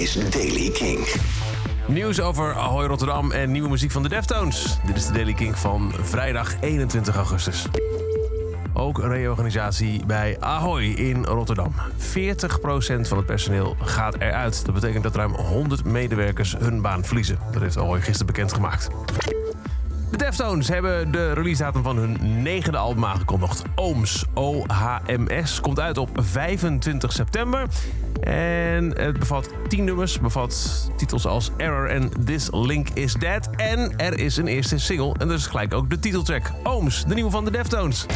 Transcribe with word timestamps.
is 0.00 0.30
Daily 0.30 0.70
King. 0.70 1.08
Nieuws 1.86 2.20
over 2.20 2.54
Ahoy 2.54 2.86
Rotterdam 2.86 3.32
en 3.32 3.50
nieuwe 3.50 3.68
muziek 3.68 3.90
van 3.90 4.02
de 4.02 4.08
Deftones. 4.08 4.78
Dit 4.86 4.96
is 4.96 5.06
de 5.06 5.12
Daily 5.12 5.32
King 5.32 5.58
van 5.58 5.92
vrijdag 6.02 6.60
21 6.60 7.16
augustus. 7.16 7.66
Ook 8.74 8.98
reorganisatie 8.98 10.06
bij 10.06 10.36
Ahoy 10.40 10.84
in 10.84 11.24
Rotterdam. 11.24 11.74
40% 11.98 12.00
van 13.00 13.16
het 13.16 13.26
personeel 13.26 13.76
gaat 13.82 14.14
eruit. 14.14 14.64
Dat 14.64 14.74
betekent 14.74 15.02
dat 15.02 15.14
ruim 15.14 15.34
100 15.34 15.84
medewerkers 15.84 16.56
hun 16.58 16.80
baan 16.80 17.04
verliezen. 17.04 17.38
Dat 17.52 17.62
heeft 17.62 17.76
Ahoy 17.76 18.00
gisteren 18.00 18.26
bekendgemaakt. 18.26 18.88
De 20.10 20.16
Deftones 20.16 20.68
hebben 20.68 21.12
de 21.12 21.32
releasedatum 21.32 21.82
van 21.82 21.96
hun 21.96 22.42
negende 22.42 22.78
album 22.78 23.04
aangekondigd. 23.04 23.62
Ooms, 23.74 24.24
O-H-M-S, 24.34 25.60
komt 25.60 25.80
uit 25.80 25.98
op 25.98 26.10
25 26.14 27.12
september. 27.12 27.66
En 28.20 28.98
het 28.98 29.18
bevat 29.18 29.48
10 29.68 29.84
nummers, 29.84 30.20
bevat 30.20 30.90
titels 30.96 31.26
als 31.26 31.50
Error 31.56 31.88
en 31.88 32.10
This 32.24 32.48
Link 32.50 32.88
Is 32.88 33.14
Dead. 33.14 33.50
En 33.56 33.96
er 33.96 34.18
is 34.18 34.36
een 34.36 34.46
eerste 34.46 34.78
single 34.78 35.14
en 35.18 35.28
dat 35.28 35.38
is 35.38 35.46
gelijk 35.46 35.74
ook 35.74 35.90
de 35.90 35.98
titeltrack. 35.98 36.52
Ooms, 36.62 37.04
de 37.04 37.14
nieuwe 37.14 37.30
van 37.30 37.44
de 37.44 37.50
Deftones. 37.50 38.06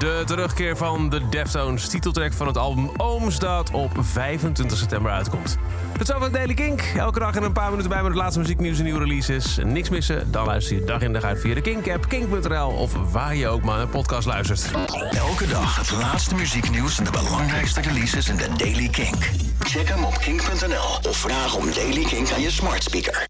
De 0.00 0.22
terugkeer 0.26 0.76
van 0.76 1.08
de 1.10 1.28
Deftones, 1.28 1.88
titeltrack 1.88 2.32
van 2.32 2.46
het 2.46 2.56
album 2.56 2.90
Ooms, 2.96 3.38
dat 3.38 3.70
op 3.70 3.90
25 4.00 4.78
september 4.78 5.12
uitkomt. 5.12 5.58
Tot 5.98 6.06
zover 6.06 6.32
Daily 6.32 6.54
Kink. 6.54 6.82
Elke 6.96 7.18
dag 7.18 7.34
in 7.34 7.42
een 7.42 7.52
paar 7.52 7.70
minuten 7.70 7.90
bij 7.90 8.02
met 8.02 8.10
het 8.10 8.20
laatste 8.20 8.40
muzieknieuws 8.40 8.78
en 8.78 8.84
nieuwe 8.84 8.98
releases. 8.98 9.58
Niks 9.64 9.88
missen, 9.88 10.30
dan 10.30 10.46
luister 10.46 10.76
je 10.76 10.84
dag 10.84 11.00
in 11.00 11.12
dag 11.12 11.22
uit 11.22 11.40
via 11.40 11.54
de 11.54 11.60
Kink-app, 11.60 12.08
kink.nl 12.08 12.68
of 12.68 12.92
waar 13.12 13.34
je 13.34 13.48
ook 13.48 13.62
maar 13.62 13.80
een 13.80 13.88
podcast 13.88 14.26
luistert. 14.26 14.70
Elke 15.10 15.46
dag 15.46 15.76
het 15.76 15.92
laatste 15.92 16.34
muzieknieuws 16.34 16.98
en 16.98 17.04
de 17.04 17.10
belangrijkste 17.10 17.80
releases 17.80 18.28
in 18.28 18.36
de 18.36 18.48
Daily 18.56 18.88
Kink. 18.88 19.30
Check 19.58 19.88
hem 19.88 20.04
op 20.04 20.18
kink.nl 20.18 21.10
of 21.10 21.16
vraag 21.16 21.56
om 21.56 21.72
Daily 21.74 22.04
Kink 22.04 22.32
aan 22.32 22.40
je 22.40 22.50
smart 22.50 22.82
speaker. 22.82 23.18